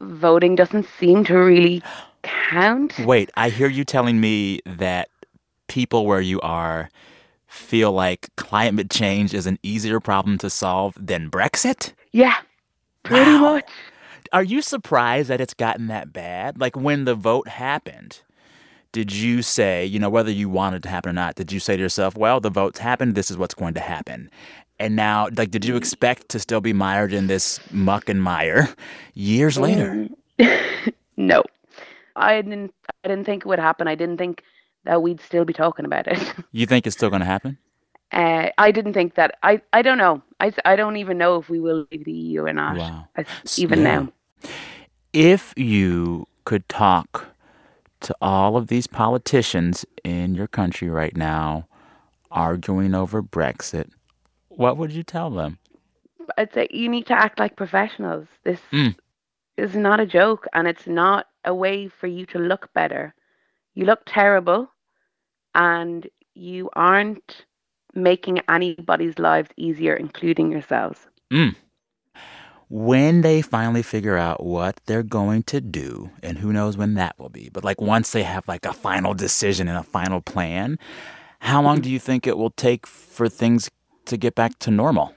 [0.00, 1.82] voting doesn't seem to really
[2.22, 2.98] count.
[3.06, 5.08] Wait, I hear you telling me that
[5.68, 6.88] people where you are
[7.46, 11.92] feel like climate change is an easier problem to solve than Brexit?
[12.12, 12.36] Yeah,
[13.02, 13.54] pretty Wow.
[13.54, 13.70] much.
[14.32, 16.58] Are you surprised that it's gotten that bad?
[16.58, 18.20] Like when the vote happened,
[18.92, 21.58] did you say, you know, whether you wanted it to happen or not, did you
[21.58, 24.30] say to yourself, well, the votes happened, this is what's going to happen?
[24.78, 28.68] And now, like, did you expect to still be mired in this muck and mire
[29.14, 30.08] years later?
[31.16, 31.42] no,
[32.16, 32.74] I didn't.
[33.04, 33.86] I didn't think it would happen.
[33.88, 34.42] I didn't think
[34.84, 36.18] that we'd still be talking about it.
[36.52, 37.58] You think it's still going to happen?
[38.10, 39.38] Uh, I didn't think that.
[39.42, 40.20] I, I don't know.
[40.40, 42.76] I, I don't even know if we will leave the EU or not.
[42.76, 43.08] Wow.
[43.56, 43.84] Even Yeah.
[43.84, 44.12] now.
[45.12, 47.31] If you could talk
[48.02, 51.66] to all of these politicians in your country right now
[52.30, 53.90] arguing over Brexit,
[54.48, 55.58] what would you tell them?
[56.38, 58.26] I'd say you need to act like professionals.
[58.44, 58.96] This Mm.
[59.56, 63.14] is not a joke, and it's not a way for you to look better.
[63.74, 64.70] You look terrible,
[65.54, 67.44] and you aren't
[67.94, 71.06] making anybody's lives easier, including yourselves.
[71.30, 71.54] Mm.
[72.74, 77.18] When they finally figure out what they're going to do, and who knows when that
[77.18, 80.78] will be, but like once they have like a final decision and a final plan,
[81.40, 83.70] how long do you think it will take for things
[84.06, 85.14] to get back to normal?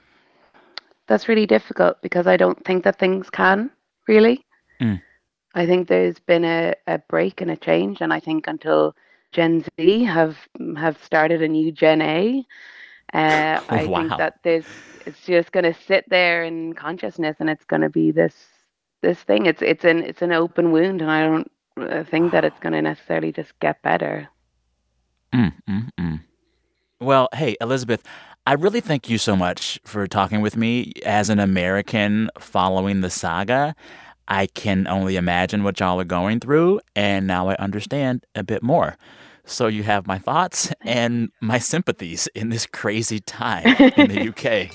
[1.07, 3.71] That's really difficult because I don't think that things can
[4.05, 4.43] really.
[4.81, 5.01] Mm.
[5.53, 8.97] I think there's been a, a break and a change, and I think until
[9.31, 10.35] Gen Z have
[10.75, 12.45] have started a new Gen A,
[13.15, 14.01] uh, I Wow.
[14.01, 14.67] think that there's
[15.07, 18.35] it's just going to sit there in consciousness, and it's going to be this
[19.03, 19.47] this thing.
[19.47, 21.51] It's it's an it's an open wound, and I don't
[21.81, 24.29] uh, think that it's going to necessarily just get better.
[25.33, 26.21] Mm, mm, mm.
[27.01, 28.03] Well, hey, Elizabeth,
[28.47, 30.93] I really thank you so much for talking with me.
[31.05, 33.75] As an American following the saga,
[34.27, 38.63] I can only imagine what y'all are going through, and now I understand a bit
[38.63, 38.97] more.
[39.45, 44.71] So you have my thoughts and my sympathies in this crazy time in the UK.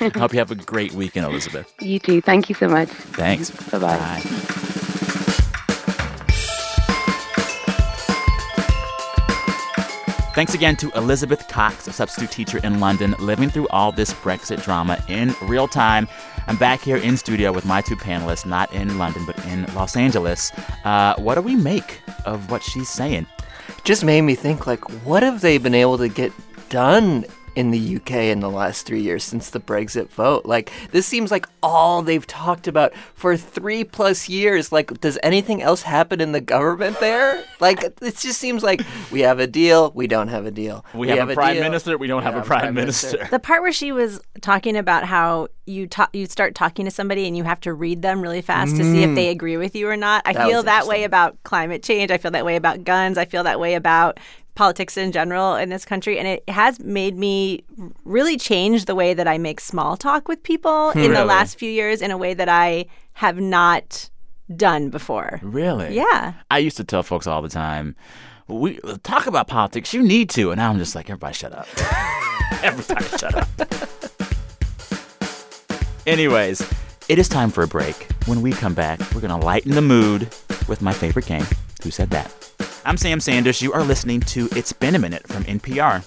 [0.00, 1.72] I hope you have a great weekend, Elizabeth.
[1.80, 2.20] You too.
[2.20, 2.88] Thank you so much.
[2.88, 3.50] Thanks.
[3.50, 3.98] Bye bye.
[3.98, 4.54] Bye.
[10.34, 14.64] Thanks again to Elizabeth Cox, a substitute teacher in London, living through all this Brexit
[14.64, 16.08] drama in real time.
[16.48, 19.96] I'm back here in studio with my two panelists, not in London, but in Los
[19.96, 20.50] Angeles.
[20.84, 23.28] Uh, what do we make of what she's saying?
[23.84, 26.32] Just made me think, like, what have they been able to get
[26.68, 27.24] done
[27.56, 30.44] in the UK in the last three years since the Brexit vote?
[30.46, 34.72] Like, this seems like all they've talked about for three plus years.
[34.72, 37.42] Like, does anything else happen in the government there?
[37.60, 40.84] Like, it just seems like we have a deal, we don't have a deal.
[40.94, 43.26] We, have, a prime deal, minister, we don't have a prime, minister.
[43.30, 47.26] The part where she was talking about how you ta- you start talking to somebody
[47.26, 49.14] and you have to read them really fast to see if Mm.
[49.14, 50.22] they agree with you or not.
[50.26, 52.10] I That feel that way about climate change.
[52.10, 53.16] I feel that way about guns.
[53.16, 54.20] I feel that way about
[54.54, 57.64] politics in general in this country and it has made me
[58.04, 61.00] really change the way that I make small talk with people hmm.
[61.00, 64.10] in the last few years in a way that I have not
[64.54, 65.40] done before.
[65.42, 65.94] Really?
[65.94, 66.34] Yeah.
[66.50, 67.96] I used to tell folks all the time,
[68.46, 70.50] we talk about politics, you need to.
[70.50, 71.66] And now I'm just like, everybody shut up.
[72.62, 73.48] everybody shut up.
[76.06, 76.60] Anyways,
[77.08, 78.06] it is time for a break.
[78.26, 80.22] When we come back, we're going to lighten the mood
[80.68, 81.46] with my favorite game,
[81.82, 82.32] Who Said That?
[82.84, 83.62] I'm Sam Sanders.
[83.62, 86.04] You are listening to It's Been a Minute from NPR.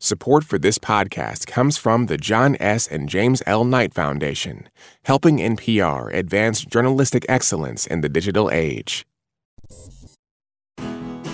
[0.00, 2.86] Support for this podcast comes from the John S.
[2.86, 3.64] and James L.
[3.64, 4.68] Knight Foundation,
[5.04, 9.04] helping NPR advance journalistic excellence in the digital age.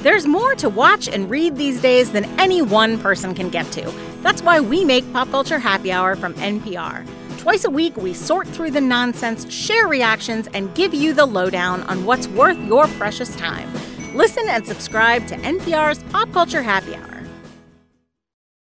[0.02, 4.13] There's more to watch and read these days than any one person can get to.
[4.24, 7.06] That's why we make Pop Culture Happy Hour from NPR.
[7.36, 11.82] Twice a week, we sort through the nonsense, share reactions, and give you the lowdown
[11.82, 13.70] on what's worth your precious time.
[14.14, 17.13] Listen and subscribe to NPR's Pop Culture Happy Hour.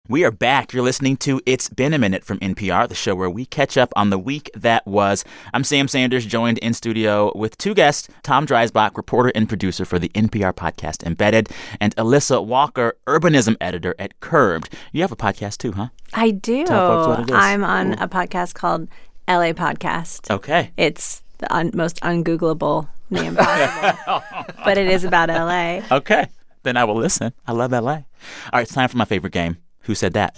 [0.09, 0.73] We are back.
[0.73, 3.93] You're listening to It's Been a Minute from NPR, the show where we catch up
[3.95, 5.23] on the week that was.
[5.53, 9.99] I'm Sam Sanders, joined in studio with two guests Tom Dreisbach, reporter and producer for
[9.99, 14.73] the NPR podcast Embedded, and Alissa Walker, urbanism editor at Curbed.
[14.91, 15.89] You have a podcast too, huh?
[16.13, 16.65] I do.
[16.65, 17.35] Tell folks what it is.
[17.35, 18.89] I'm on a podcast called
[19.29, 20.31] LA Podcast.
[20.31, 20.71] Okay.
[20.77, 24.23] It's the un- most ungoogleable name possible,
[24.65, 25.81] but it is about LA.
[25.95, 26.25] Okay.
[26.63, 27.33] Then I will listen.
[27.47, 27.79] I love LA.
[27.91, 28.01] All
[28.51, 29.57] right, it's time for my favorite game.
[29.83, 30.35] Who said that?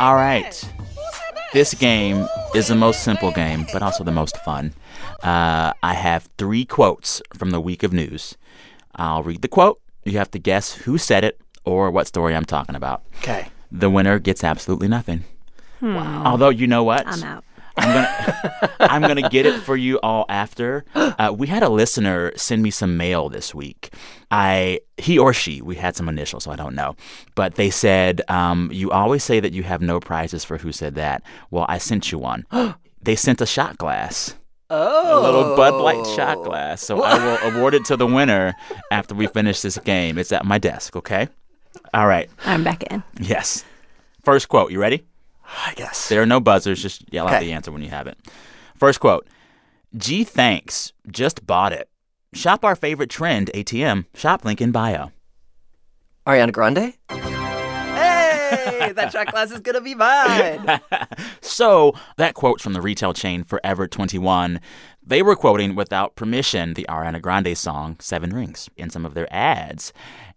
[0.00, 0.72] All right.
[1.52, 4.72] This game is the most simple game, but also the most fun.
[5.22, 8.36] Uh, I have three quotes from the week of news.
[8.94, 9.80] I'll read the quote.
[10.04, 13.02] You have to guess who said it or what story I'm talking about.
[13.18, 13.48] Okay.
[13.70, 15.24] The winner gets absolutely nothing.
[15.82, 16.22] Wow.
[16.24, 17.06] Although you know what?
[17.06, 17.44] I'm out.
[17.80, 20.84] I'm gonna I'm gonna get it for you all after.
[20.94, 23.92] Uh, we had a listener send me some mail this week.
[24.30, 26.96] I he or she we had some initials, so I don't know,
[27.34, 30.94] but they said um, you always say that you have no prizes for who said
[30.96, 31.22] that.
[31.50, 32.46] Well, I sent you one.
[33.02, 34.34] they sent a shot glass.
[34.72, 35.18] Oh.
[35.18, 36.80] A little Bud Light shot glass.
[36.80, 38.54] So I will award it to the winner
[38.92, 40.16] after we finish this game.
[40.16, 41.28] It's at my desk, okay?
[41.92, 42.30] All right.
[42.46, 43.02] I'm back in.
[43.18, 43.64] Yes.
[44.22, 44.70] First quote.
[44.70, 45.04] You ready?
[45.66, 46.08] I guess.
[46.08, 46.82] There are no buzzers.
[46.82, 48.18] Just yell out the answer when you have it.
[48.76, 49.26] First quote
[49.96, 50.92] Gee, thanks.
[51.10, 51.88] Just bought it.
[52.32, 54.06] Shop our favorite trend, ATM.
[54.14, 55.10] Shop link in bio.
[56.26, 56.94] Ariana Grande?
[58.50, 60.80] Hey, that shot glass is gonna be mine.
[61.40, 64.60] So, that quote's from the retail chain Forever 21.
[65.04, 69.28] They were quoting without permission the Ariana Grande song Seven Rings in some of their
[69.32, 69.92] ads.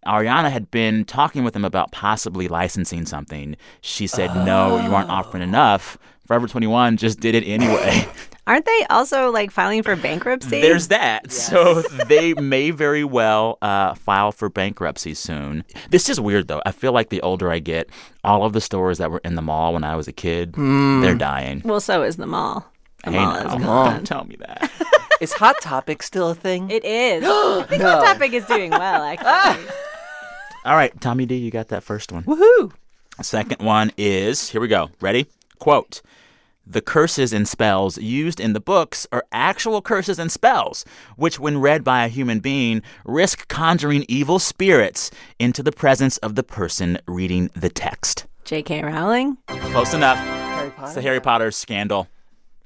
[0.06, 3.56] Ariana had been talking with them about possibly licensing something.
[3.82, 5.98] She said, No, you aren't offering enough.
[6.28, 8.08] Forever 21 just did it anyway.
[8.46, 10.60] Aren't they also like filing for bankruptcy?
[10.62, 11.32] There's that.
[11.32, 15.64] So they may very well uh, file for bankruptcy soon.
[15.92, 16.62] This is weird, though.
[16.66, 17.90] I feel like the older I get,
[18.24, 21.00] all of the stores that were in the mall when I was a kid, Hmm.
[21.02, 21.62] they're dying.
[21.64, 22.66] Well, so is the mall.
[23.06, 23.40] The Hey, mall now.
[23.46, 23.94] is Come gone.
[23.96, 24.70] on, tell me that.
[25.22, 26.70] Is Hot Topic still a thing?
[26.70, 27.24] It is.
[27.26, 29.66] I think Hot Topic is doing well, actually.
[30.66, 32.24] All right, Tommy D, you got that first one.
[32.24, 32.72] Woohoo!
[33.22, 34.90] Second one is here we go.
[35.02, 35.28] Ready?
[35.60, 36.02] Quote
[36.66, 40.86] The curses and spells used in the books are actual curses and spells,
[41.18, 46.36] which, when read by a human being, risk conjuring evil spirits into the presence of
[46.36, 48.26] the person reading the text.
[48.46, 48.84] J.K.
[48.84, 49.38] Rowling?
[49.48, 50.18] Close enough.
[50.18, 50.94] Harry It's Potter.
[50.96, 52.08] the Harry Potter scandal.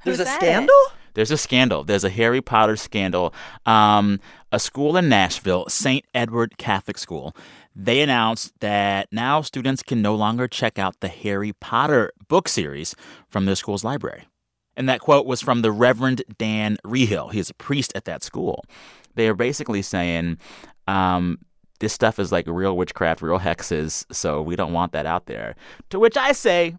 [0.05, 0.75] There's a said scandal?
[1.13, 1.83] There's a scandal.
[1.83, 3.33] There's a Harry Potter scandal.
[3.65, 4.19] Um,
[4.51, 6.05] a school in Nashville, St.
[6.13, 7.35] Edward Catholic School,
[7.79, 12.95] they announced that now students can no longer check out the Harry Potter book series
[13.29, 14.27] from their school's library.
[14.75, 17.31] And that quote was from the Reverend Dan Reehil.
[17.31, 18.65] he is a priest at that school.
[19.13, 20.39] They are basically saying,
[20.87, 21.37] um,
[21.79, 25.55] this stuff is like real witchcraft, real hexes, so we don't want that out there.
[25.91, 26.75] To which I say,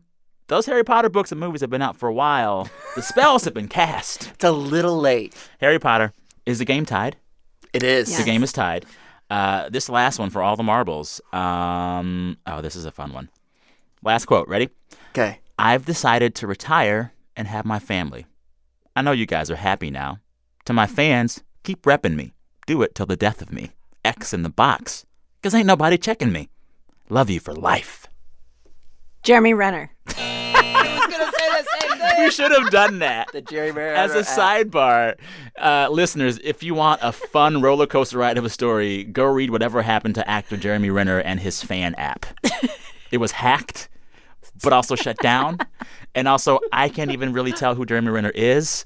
[0.49, 2.69] those Harry Potter books and movies have been out for a while.
[2.97, 4.33] The spells have been cast.
[4.33, 5.33] It's a little late.
[5.61, 6.13] Harry Potter.
[6.45, 7.17] Is the game tied?
[7.73, 8.17] It is.
[8.17, 8.85] The game is tied.
[9.31, 11.21] Uh, this last one for all the marbles.
[11.33, 13.29] Um, oh, this is a fun one.
[14.03, 14.49] Last quote.
[14.49, 14.71] Ready?
[15.11, 15.41] Okay.
[15.59, 18.27] I've decided to retire and have my family.
[18.97, 20.21] I know you guys are happy now.
[20.65, 22.33] To my fans, keep repping me.
[22.67, 23.71] Do it till the death of me.
[24.05, 25.05] X in the box.
[25.41, 26.49] Because ain't nobody checking me.
[27.09, 28.07] Love you for life.
[29.23, 29.91] Jeremy Renner.
[32.19, 33.29] We should have done that.
[33.33, 35.17] The Jerry Mayer As a sidebar,
[35.59, 39.51] uh, listeners, if you want a fun roller coaster ride of a story, go read
[39.51, 42.27] whatever happened to actor Jeremy Renner and his fan app.
[43.11, 43.89] it was hacked,
[44.63, 45.59] but also shut down.
[46.15, 48.85] And also, I can't even really tell who Jeremy Renner is.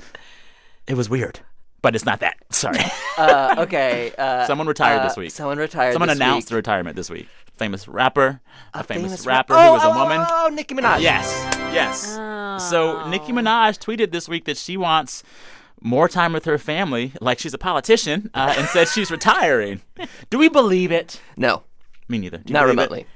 [0.86, 1.40] It was weird,
[1.80, 2.36] but it's not that.
[2.50, 2.78] Sorry.
[3.18, 4.10] Uh, okay.
[4.16, 5.30] Uh, Someone retired uh, this week.
[5.30, 5.92] Someone retired.
[5.92, 6.56] Someone announced week.
[6.56, 7.28] retirement this week.
[7.58, 8.40] Famous rapper,
[8.72, 10.26] a, famous, famous rapper rap- who was Oh, a oh, woman.
[10.26, 11.02] Oh, oh, Nicki Minaj.
[11.02, 11.30] Yes,
[11.74, 12.16] yes.
[12.58, 15.22] So Nicki Minaj tweeted this week that she wants
[15.80, 19.82] more time with her family, like she's a politician, uh, and said she's retiring.
[20.30, 21.20] Do we believe it?
[21.36, 21.64] No,
[22.08, 22.38] Me neither.
[22.38, 22.82] Do you not believe it?
[22.82, 23.06] remotely.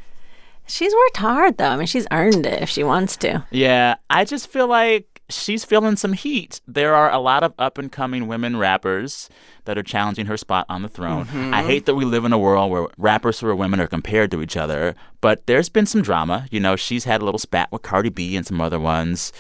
[0.69, 1.69] She's worked hard, though.
[1.69, 3.45] I mean, she's earned it if she wants to.
[3.53, 6.61] Yeah, I just feel like she's feeling some heat.
[6.67, 9.29] There are a lot of up and coming women rappers
[9.65, 11.27] that are challenging her spot on the throne.
[11.27, 11.55] Mm-hmm.
[11.55, 14.31] I hate that we live in a world where rappers who are women are compared
[14.31, 16.47] to each other, but there's been some drama.
[16.51, 19.33] You know, she's had a little spat with Cardi B and some other ones.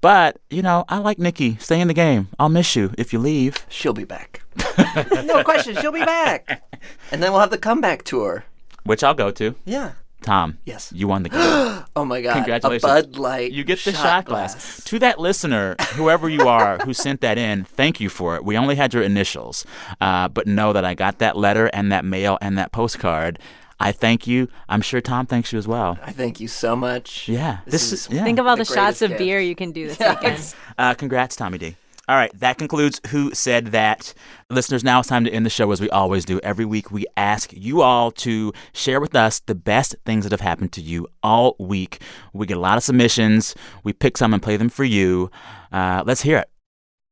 [0.00, 1.56] But, you know, I like Nicki.
[1.56, 2.28] Stay in the game.
[2.38, 3.64] I'll miss you if you leave.
[3.68, 4.42] She'll be back.
[5.24, 5.76] no question.
[5.76, 6.62] She'll be back.
[7.10, 8.44] And then we'll have the comeback tour.
[8.84, 9.54] Which I'll go to.
[9.64, 9.92] Yeah.
[10.22, 10.58] Tom.
[10.64, 10.92] Yes.
[10.94, 11.84] You won the game.
[11.96, 12.34] Oh my God.
[12.34, 12.84] Congratulations.
[12.84, 13.52] A Bud Light.
[13.52, 14.54] You get the shot, shot glass.
[14.54, 14.84] glass.
[14.84, 18.44] To that listener, whoever you are who sent that in, thank you for it.
[18.44, 19.64] We only had your initials,
[20.00, 23.38] uh, but know that I got that letter and that mail and that postcard.
[23.82, 24.48] I thank you.
[24.68, 25.98] I'm sure Tom thanks you as well.
[26.04, 27.28] I thank you so much.
[27.28, 27.60] Yeah.
[27.64, 28.24] This, This is is- yeah.
[28.24, 29.18] Think of all the, The shots of gift.
[29.20, 30.20] beer you can do this Yes.
[30.22, 30.54] weekend.
[30.76, 31.76] Uh, congrats, Tommy D.
[32.10, 34.14] All right, that concludes Who Said That.
[34.50, 36.40] Listeners, now it's time to end the show as we always do.
[36.42, 40.40] Every week, we ask you all to share with us the best things that have
[40.40, 42.02] happened to you all week.
[42.32, 43.54] We get a lot of submissions.
[43.84, 45.30] We pick some and play them for you.
[45.70, 46.50] Uh, let's hear it.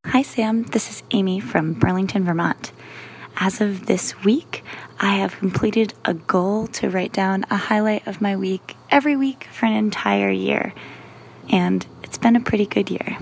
[0.04, 0.64] Hi, Sam.
[0.64, 2.72] This is Amy from Burlington, Vermont.
[3.37, 4.64] As of this week,
[4.98, 9.44] I have completed a goal to write down a highlight of my week every week
[9.52, 10.74] for an entire year.
[11.50, 13.16] And it's been a pretty good year.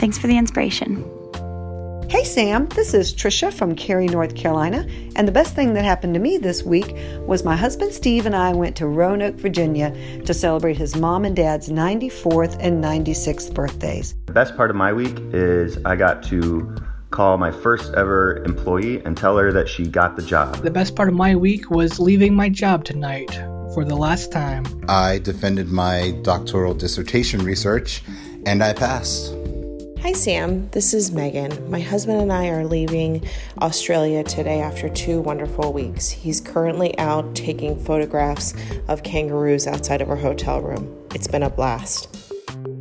[0.00, 1.04] Thanks for the inspiration.
[2.08, 6.14] Hey Sam, this is Trisha from Cary, North Carolina, and the best thing that happened
[6.14, 6.96] to me this week
[7.26, 9.94] was my husband Steve and I went to Roanoke, Virginia
[10.24, 14.14] to celebrate his mom and dad's 94th and 96th birthdays.
[14.24, 16.74] The best part of my week is I got to
[17.10, 20.56] call my first ever employee and tell her that she got the job.
[20.62, 23.32] The best part of my week was leaving my job tonight
[23.74, 24.64] for the last time.
[24.88, 28.02] I defended my doctoral dissertation research
[28.46, 29.34] and I passed.
[30.02, 30.70] Hi, Sam.
[30.70, 31.70] This is Megan.
[31.70, 33.22] My husband and I are leaving
[33.60, 36.08] Australia today after two wonderful weeks.
[36.08, 38.54] He's currently out taking photographs
[38.88, 41.06] of kangaroos outside of our hotel room.
[41.14, 42.16] It's been a blast.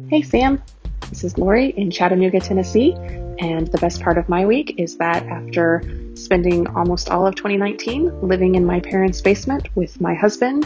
[0.07, 0.63] Hey, Sam.
[1.09, 2.93] This is Lori in Chattanooga, Tennessee.
[3.39, 5.83] And the best part of my week is that after
[6.15, 10.63] spending almost all of 2019 living in my parents' basement with my husband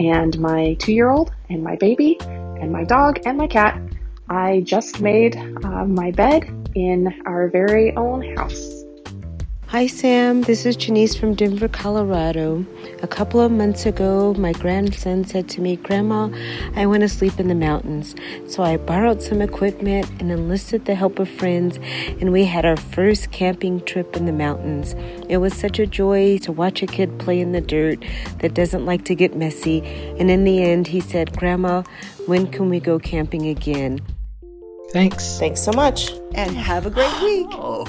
[0.00, 3.80] and my two year old and my baby and my dog and my cat,
[4.28, 6.44] I just made uh, my bed
[6.74, 8.82] in our very own house.
[9.72, 10.42] Hi, Sam.
[10.42, 12.66] This is Janice from Denver, Colorado.
[13.02, 16.28] A couple of months ago, my grandson said to me, Grandma,
[16.76, 18.14] I want to sleep in the mountains.
[18.46, 21.78] So I borrowed some equipment and enlisted the help of friends,
[22.20, 24.94] and we had our first camping trip in the mountains.
[25.30, 28.04] It was such a joy to watch a kid play in the dirt
[28.40, 29.80] that doesn't like to get messy.
[30.18, 31.82] And in the end, he said, Grandma,
[32.26, 34.00] when can we go camping again?
[34.92, 35.38] Thanks.
[35.38, 36.10] Thanks so much.
[36.34, 37.46] And have a great week.
[37.54, 37.84] Oh.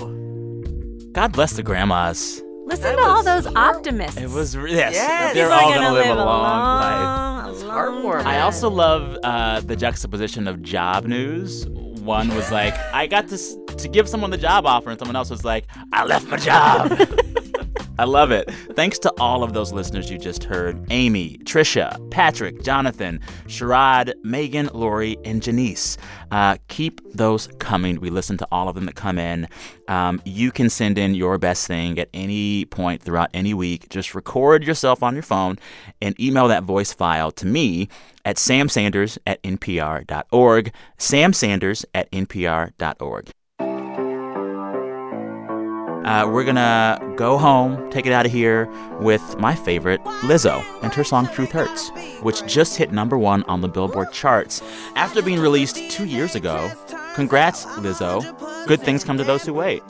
[1.13, 2.41] God bless the grandmas.
[2.65, 4.17] Listen to all those optimists.
[4.19, 5.33] It was re- yes, Yes.
[5.33, 7.61] they're People are all gonna gonna live, live a a long, long- life.
[7.63, 11.67] a long I also love uh, the juxtaposition of job news.
[11.67, 15.15] One was like, I got to s- to give someone the job offer, and someone
[15.15, 16.89] else was like, I left my job.
[17.99, 18.49] I love it.
[18.75, 24.67] Thanks to all of those listeners you just heard Amy, Trisha, Patrick, Jonathan, Sherrod, Megan,
[24.73, 25.97] Lori, and Janice.
[26.31, 27.99] Uh, keep those coming.
[27.99, 29.47] We listen to all of them that come in.
[29.87, 33.89] Um, you can send in your best thing at any point throughout any week.
[33.89, 35.59] Just record yourself on your phone
[36.01, 37.89] and email that voice file to me
[38.25, 40.73] at samsanders at npr.org.
[40.97, 43.31] samsanders at npr.org.
[46.05, 50.93] Uh, we're gonna go home, take it out of here with my favorite, Lizzo, and
[50.93, 51.89] her song Truth Hurts,
[52.21, 54.61] which just hit number one on the Billboard charts
[54.95, 56.71] after being released two years ago.
[57.15, 58.21] Congrats, Lizzo.
[58.67, 59.83] Good things come to those who wait.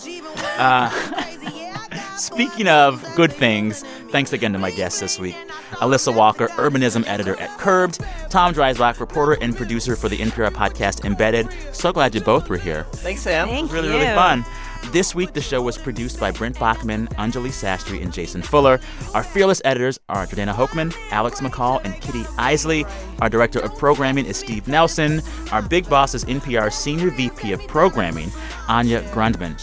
[0.58, 0.90] Uh,
[2.18, 5.36] speaking of good things, thanks again to my guests this week
[5.78, 8.00] Alissa Walker, urbanism editor at Curbed,
[8.30, 11.48] Tom Dreisbach, reporter and producer for the NPR podcast Embedded.
[11.72, 12.84] So glad you both were here.
[12.94, 13.50] Thanks, Sam.
[13.50, 14.46] It was really, really fun.
[14.92, 18.80] This week, the show was produced by Brent Baughman, Anjali Sastry, and Jason Fuller.
[19.16, 22.88] Our fearless editors are Jordana Hochman, Alex McCall, and Kitty Eisele.
[23.20, 25.22] Our director of programming is Steve Nelson.
[25.52, 28.30] Our big boss is NPR's senior VP of programming,
[28.68, 29.58] Anya Grundmann.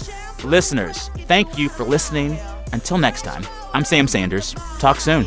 [0.45, 2.39] Listeners, thank you for listening.
[2.73, 4.55] Until next time, I'm Sam Sanders.
[4.79, 5.27] Talk soon.